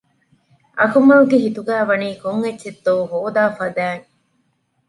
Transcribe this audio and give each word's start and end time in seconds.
އަކުމަލްގެ 0.79 1.37
ހިތުގައިވަނީ 1.43 2.09
ކޮންއެއްޗެއްތޯ 2.23 2.93
ހޯދާ 3.11 3.43
ފަދައިން 3.57 4.05